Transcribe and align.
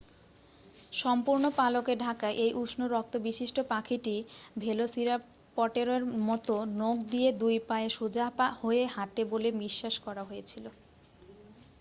সম্পূর্ণ 0.93 1.43
পালকে 1.57 1.93
ঢাকা 1.97 2.27
এই 2.43 2.51
উষ্ণ 2.61 2.81
রক্তবিশিষ্ট 2.87 3.57
পাখিটি 3.71 4.15
ভেলোসিরাপটরের 4.57 6.03
মতো 6.27 6.53
নখ 6.79 6.97
দিয়ে 7.11 7.29
দুই 7.41 7.55
পায়ে 7.69 7.89
সোজা 7.97 8.25
হয়ে 8.61 8.83
হাঁটে 8.95 9.23
বলে 9.31 9.49
বিশ্বাস 9.63 9.95
করা 10.05 10.23
হয়েছিল 10.29 10.65